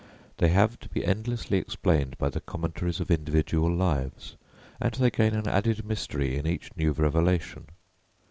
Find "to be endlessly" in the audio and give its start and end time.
0.79-1.59